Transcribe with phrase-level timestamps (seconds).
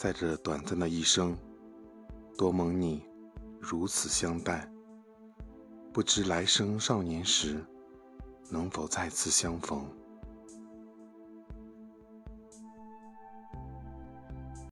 [0.00, 1.36] 在这短暂的一生
[2.38, 3.02] 多蒙你
[3.60, 4.66] 如此相待。
[5.92, 7.62] 不知来生少年时
[8.48, 9.86] 能否再次相逢？